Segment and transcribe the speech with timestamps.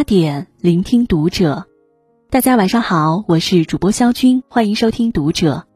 [0.00, 1.66] 八点，聆听读者。
[2.30, 5.66] 大家晚上好，我是主播肖军，欢迎收听读者。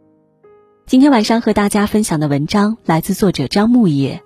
[0.86, 4.22] 今天晚上和大家分享的文章来自作者张牧野。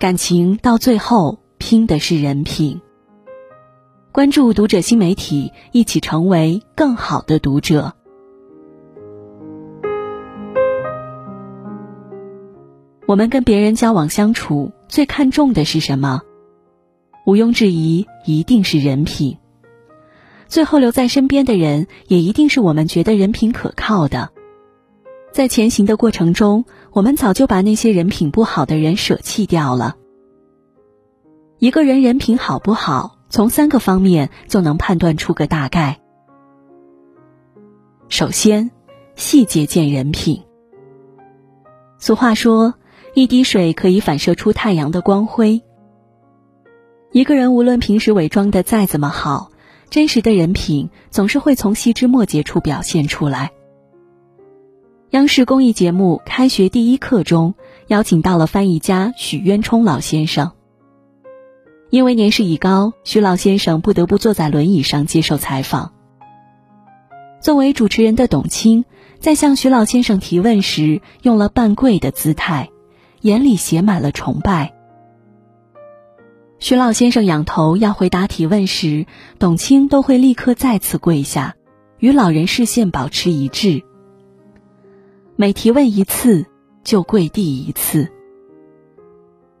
[0.00, 2.80] 感情到最后拼的是人品。
[4.10, 7.92] 关注读者新媒体，一起成为更好的读者。
[13.06, 16.20] 我们跟别人交往相处，最看重的是什么？
[17.26, 19.38] 毋庸置疑，一定是人品。
[20.46, 24.30] 最后留在身边的人，也一定是我们觉得人品可靠的。
[25.32, 29.96] 在前行的过程中，我们早就把那些人品不好的人舍弃掉了。
[31.58, 36.00] 一个人人品好不好，从三个方面就能判断出个大概。
[38.08, 38.70] 首先，
[39.16, 40.42] 细节见人品。
[41.98, 42.74] 俗话说。
[43.16, 45.62] 一滴水可以反射出太阳的光辉。
[47.14, 49.52] 一个人无论平时伪装的再怎么好，
[49.88, 53.52] 真实的人品总是会从细枝末节处表现出来。
[55.10, 57.54] 央视公益节目《开学第一课》中
[57.86, 60.50] 邀请到了翻译家许渊冲老先生。
[61.88, 65.92] 因为年事已高，许老先生不得不坐在轮椅上接受采访。
[67.40, 68.84] 作为主持人的董卿，
[69.20, 72.70] 在向许老先生提问时，用了半跪的姿态。
[73.20, 74.73] 眼里写满了崇拜。
[76.64, 79.04] 徐老先生仰头要回答提问时，
[79.38, 81.56] 董卿都会立刻再次跪下，
[81.98, 83.82] 与老人视线保持一致。
[85.36, 86.46] 每提问一次，
[86.82, 88.10] 就跪地一次。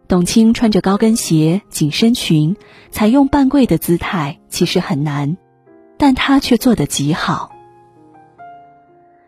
[0.08, 2.56] 董卿穿着高跟鞋、紧身裙，
[2.90, 5.36] 采用半跪的姿态，其实很难，
[5.98, 7.52] 但她却做得极好。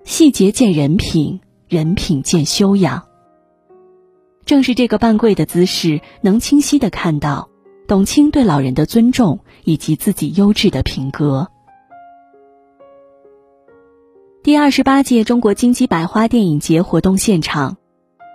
[0.02, 3.02] 细节见人品，人品见修养。
[4.46, 7.50] 正是这个半跪的姿势，能清晰的看到
[7.88, 11.46] 董卿对老人的尊重以及自己优质的品格。
[14.42, 17.76] 第二十八届中国金鸡百花电影节活动现场，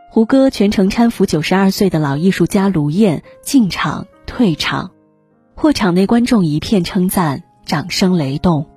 [0.09, 4.91] 胡歌全程搀扶九十二岁的老艺术家卢燕进场退场，
[5.53, 8.67] 获场内观众一片称赞，掌声雷动。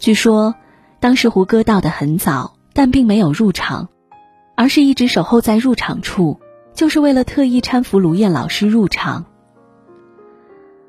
[0.00, 0.56] 据说，
[0.98, 3.88] 当时胡歌到的很早，但并没有入场。
[4.54, 6.38] 而是一直守候在入场处，
[6.74, 9.26] 就是为了特意搀扶卢燕老师入场。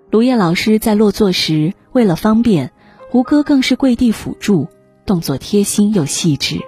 [0.10, 2.72] 卢燕老师在落座时，为了方便，
[3.10, 4.68] 胡歌更是跪地辅助，
[5.06, 6.60] 动作贴心又细致。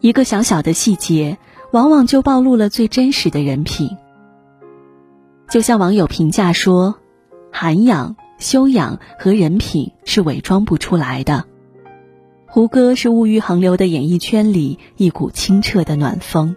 [0.00, 1.38] 一个小小的细节，
[1.72, 3.96] 往往就暴露了最真实的人品。
[5.48, 6.96] 就像网友评价说
[7.50, 11.46] ：“涵养、修养和人品是伪装不出来的。”
[12.46, 16.56] 胡歌是物欲横流的演艺圈里一股清澈的暖风。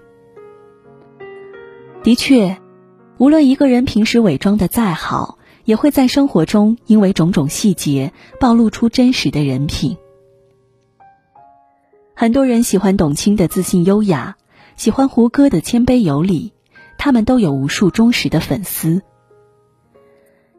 [2.04, 2.58] 的确，
[3.20, 9.98] 无论一个人平时伪装的再好，也会在生活中因为种种细节暴露出真实的人品。
[12.16, 14.36] 很多人喜欢董卿的自信优雅，
[14.78, 16.54] 喜欢胡歌的谦卑有礼，
[16.98, 19.04] 他们都有无数忠实的粉丝。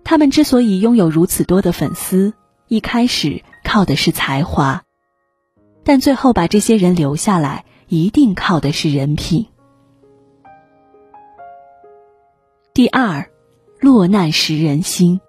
[0.04, 2.34] 他们之所以拥有如此多的粉丝，
[2.68, 4.84] 一开始靠的是才华。
[5.82, 9.46] 但最后把这些人留下来，一定靠的是人品。
[12.74, 13.30] 第二，
[13.80, 15.20] 落难识人心。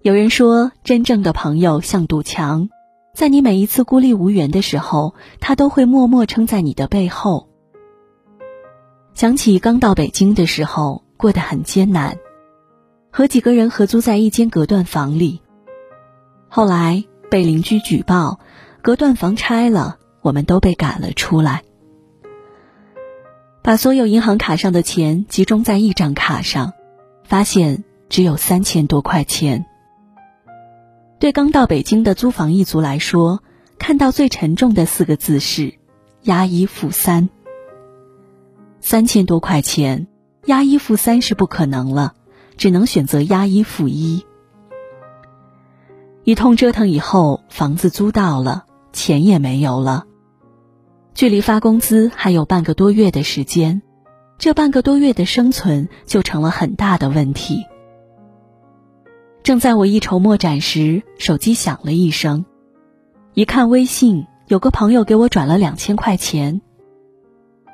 [0.00, 2.68] 有人说，真正的朋友像堵墙，
[3.12, 7.48] 在你每一次孤立无援的时候，他都会默默撑在你的背后。
[9.14, 12.18] 想起刚到北京的时候，过得很艰难，
[13.10, 15.40] 和几个人合租在一间隔断房里，
[16.48, 17.02] 后来。
[17.30, 18.40] 被邻居举报，
[18.82, 21.62] 隔断房拆了，我们都被赶了出来。
[23.62, 26.72] 把所有银行卡上的钱集中在一张卡上，
[27.22, 29.64] 发现只有三千多块钱。
[31.20, 33.40] 对刚到北京的租房一族来说，
[33.78, 35.74] 看到最沉重的四个字是
[36.22, 37.30] “押一付三”。
[38.82, 40.08] 三千多块钱，
[40.46, 42.14] 押一付三是不可能了，
[42.56, 44.26] 只能选择押一付一。
[46.24, 50.06] 一通折腾以后，房子租到了，钱也没有了。
[51.14, 53.82] 距离发工资还有半个多月的时间，
[54.38, 57.64] 这半个多月的生存就成了很大的问题。
[59.42, 62.44] 正在我一筹莫展时，手机响了一声，
[63.34, 66.62] 一看微信，有个朋友给我转了两千块钱，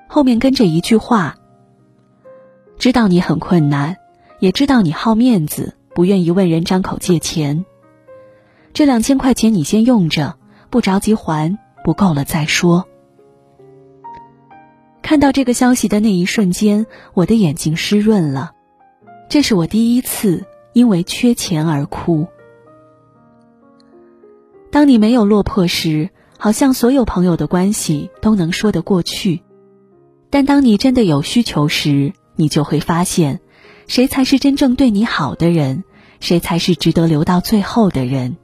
[0.08, 1.36] 后面跟着一句话
[2.78, 3.96] ：“知道你很困难，
[4.40, 7.64] 也知道你好面子，不愿意问人张口借钱。”
[8.74, 10.36] 这两千块钱你先用着，
[10.70, 12.86] 不着急还，不够了再说。
[15.08, 16.84] 看到这个消息的那一瞬间，
[17.14, 18.52] 我的眼睛湿润了，
[19.30, 20.44] 这是我第一次
[20.74, 22.26] 因为缺钱而哭。
[24.70, 29.40] 当你没有落魄时，好像所有朋友的关系都能说得过去；
[30.28, 33.40] 但当你真的有需求时，你就会发现，
[33.86, 35.84] 谁才是真正对你好的人，
[36.20, 38.36] 谁才是值得留到最后的人。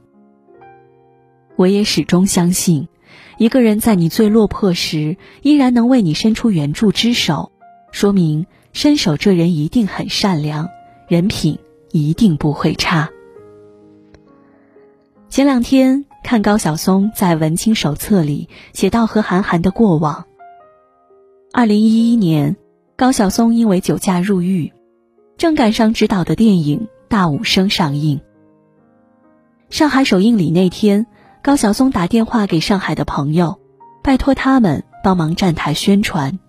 [1.57, 2.87] 我也始终相信，
[3.37, 7.51] 一个人在你最落魄时，依然能为你伸出援助之手，
[7.91, 10.69] 说明伸手这人一定很善良，
[11.09, 11.59] 人品
[11.91, 13.09] 一定不会差。
[15.27, 20.25] 前两天看高晓松在《文青手册》里写到和韩寒的过往。
[21.51, 22.55] 二零一一年，
[22.95, 24.71] 高晓松因为酒驾入狱，
[25.37, 26.79] 正赶上执导的电影
[27.09, 28.21] 《大武生》上映。
[29.69, 31.05] 上海首映礼那天。
[31.45, 33.59] 高晓松打电话给上海的朋友，
[34.01, 36.39] 拜托他们帮忙站台宣传。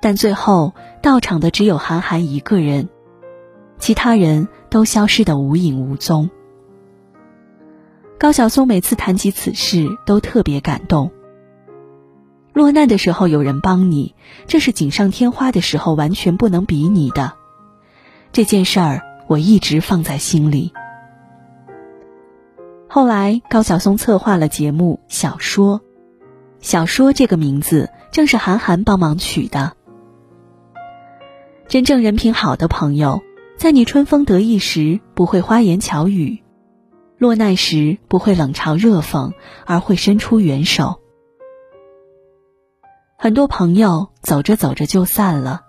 [0.00, 2.88] 但最后到场的只有韩寒一个人，
[3.80, 6.30] 其他人都消失得无影无踪。
[8.16, 11.10] 高晓松每次谈起此事都特别感动。
[12.52, 14.14] 落难的时候有人帮你，
[14.46, 17.32] 这是锦上添花的时候完全不能比拟的。
[18.30, 20.72] 这件事儿我一直放在心里。
[22.94, 25.80] 后来，高晓松策划了节目《小说》，
[26.60, 29.72] 小说这个名字正是韩寒帮忙取的。
[31.68, 33.22] 真正人品好的朋友，
[33.56, 36.42] 在你春风得意时不会花言巧语，
[37.16, 39.32] 落难时不会冷嘲热讽，
[39.64, 41.00] 而会伸出援手。
[43.16, 45.62] 很多朋友走着走着就散了，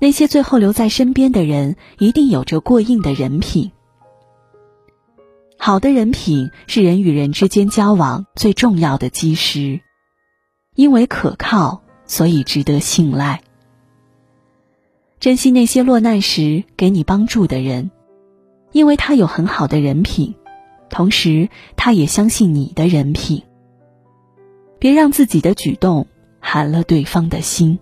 [0.00, 3.70] 那些最后留在身边的人，一定有着过硬的人品。
[5.64, 9.80] 好的人品是人与人之间交往最重要的基石，
[10.74, 13.44] 因为可靠，所以值得信赖。
[15.20, 17.92] 珍惜那些落难时给你帮助的人，
[18.72, 20.34] 因为他有很好的人品，
[20.90, 23.44] 同时他也相信你的人品。
[24.80, 26.08] 别让自己的举动
[26.40, 27.78] 寒了对方的心。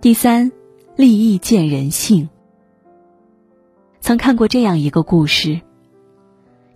[0.00, 0.52] 第三，
[0.94, 2.28] 利益见人性。
[4.04, 5.62] 曾看过这样一个故事：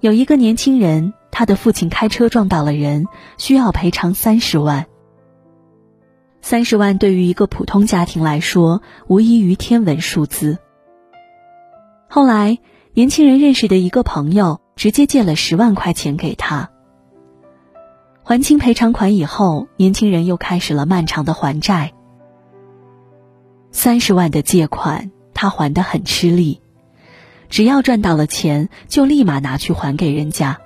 [0.00, 4.86] 有一个年轻人，他的父亲开车撞到了人，需要赔偿三十万。
[6.40, 10.56] 三十万对于一个普通家庭来说，无异于天文数字。
[12.08, 12.56] 后来，
[12.94, 16.70] 年轻人认识的一个朋友直接借了十万块钱给他。
[18.22, 21.92] 还清赔偿款以后，年轻人又开始了漫长的还债。
[23.70, 26.62] 三十万的借款，他还得很吃力。
[27.48, 30.58] 只要赚到了钱，就立马拿去还给人家。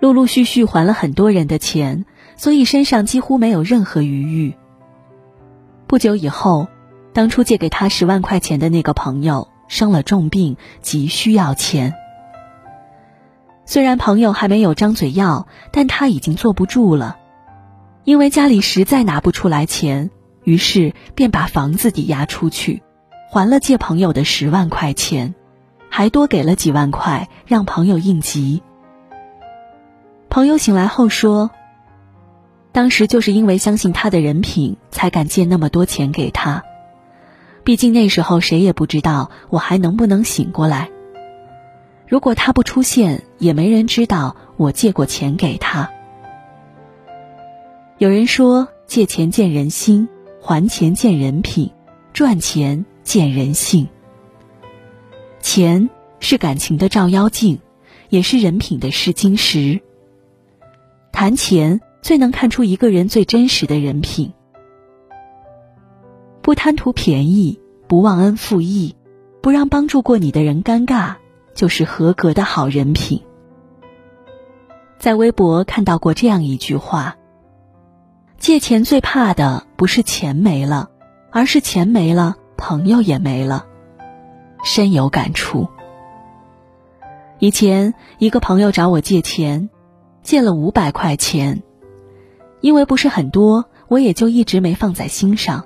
[0.00, 2.04] 陆陆续续还了很多人的钱，
[2.36, 4.54] 所以身上几乎没有任何余裕。
[5.88, 6.68] 不久以后，
[7.12, 11.94] 当初借给他十万块钱的那个朋友生了重病，急需要钱。
[13.64, 17.18] 虽然朋友还没有张嘴要，但他已经坐不住了，
[18.04, 20.10] 因为家里实在拿不出来钱，
[20.44, 22.82] 于是便把房子抵押出去。
[23.30, 25.34] 还了借朋友的十万块钱，
[25.90, 28.62] 还多给了几万块让朋友应急。
[30.30, 31.50] 朋友醒来后说
[32.72, 36.64] ：“当时就是因为相信他的人品，才敢借那么多钱给他。
[37.64, 40.88] 毕竟那时候谁也不知道我还能不能醒过来。
[42.06, 45.90] 如果他不出现，也没人知道我借过钱给他。”
[47.98, 50.08] 有人说：“借钱见人心，
[50.40, 51.72] 还钱见人品，
[52.14, 53.88] 赚钱。”见人性，
[55.40, 55.88] 钱
[56.20, 57.58] 是感情的照妖镜，
[58.10, 59.80] 也是人品的试金石。
[61.10, 64.34] 谈钱最能看出一个人最真实的人品。
[66.42, 68.94] 不贪图便宜，不忘恩负义，
[69.40, 71.14] 不让帮助过你的人尴尬，
[71.54, 73.22] 就是合格的好人品。
[74.98, 77.16] 在微博看到过这样一句话：
[78.36, 80.90] 借钱最怕的不是钱没了，
[81.30, 82.36] 而是钱没了。
[82.58, 83.64] 朋友也没了，
[84.64, 85.68] 深有感触。
[87.38, 89.70] 以前一个朋友找我借钱，
[90.22, 91.62] 借了五百块钱，
[92.60, 95.64] 因为不是很多，我也就一直没放在心上。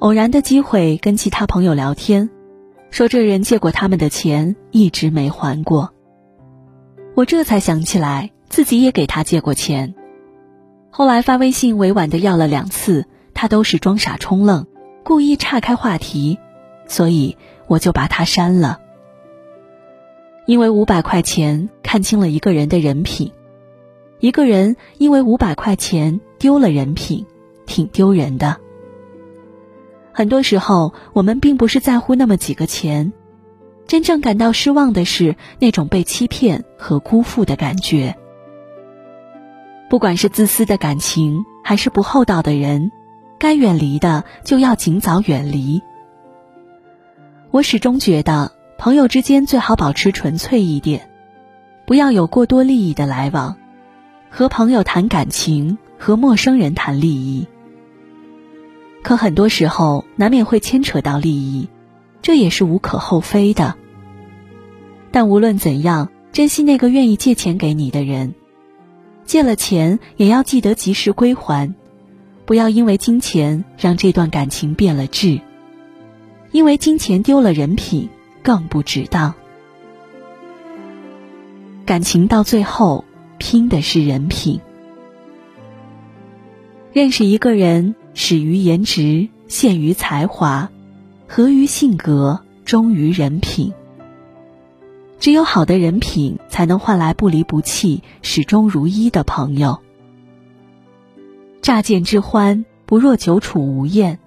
[0.00, 2.28] 偶然的机会跟其他朋友聊天，
[2.90, 5.92] 说这人借过他们的钱，一直没还过。
[7.14, 9.94] 我这才想起来自己也给他借过钱，
[10.90, 14.66] 后来发微信委婉的要了两次，他都是装傻充愣。
[15.04, 16.38] 故意岔开话题，
[16.86, 18.80] 所以我就把他删了。
[20.46, 23.32] 因为五百块钱看清了一个人的人品，
[24.18, 27.26] 一个人因为五百块钱丢了人品，
[27.66, 28.56] 挺丢人的。
[30.12, 33.12] 很多时候，我们并不是在乎那么几个钱，
[33.86, 38.16] 真正感到失望的是那种被欺骗和辜负的感觉。
[39.90, 42.90] 不管是自私的感情，还是不厚道的人，
[43.44, 45.82] 该远离的就要尽早远离。
[47.50, 51.10] 我始终觉得，朋友之间最好保持纯粹一点，
[51.86, 53.56] 不要有过多利益的来往。
[54.30, 57.46] 和朋友谈感情，和陌生人谈利益。
[59.02, 61.68] 可很多时候难免会牵扯到利益，
[62.22, 63.74] 这也是无可厚非的。
[65.10, 68.34] 但无论怎样，珍惜那个愿意借钱给你的人。
[69.26, 71.74] 借了钱也要记得及时归还，
[72.46, 75.40] 不要因为金钱让这段感情变了质。
[76.52, 78.08] 因为金钱丢了人品，
[78.42, 79.34] 更不值当。
[81.84, 83.04] 感情到最后
[83.38, 84.60] 拼的是人品。
[86.92, 90.70] 认识一个人，始于颜值，陷于才华，
[91.26, 93.72] 合于性格，忠于人品。
[95.18, 99.80] 只有好的人品，才能换来不离不弃、始终如一的朋友。
[101.64, 104.18] 乍见之欢，不若久处无厌。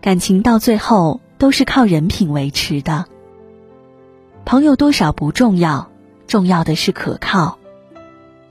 [0.00, 3.06] 感情到最后都是靠人品维持的。
[4.44, 5.90] 朋友多少不重要，
[6.28, 7.58] 重要的是可靠。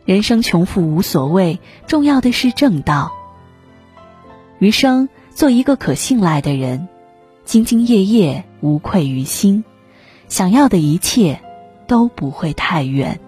[0.04, 3.14] 人生穷富无所谓，重要的是正道。
[4.60, 6.90] 余生做一个可信赖的人，
[7.46, 9.64] 兢兢业业，无愧于心。
[10.28, 11.40] 想要的一切，
[11.88, 13.22] 都不会太远。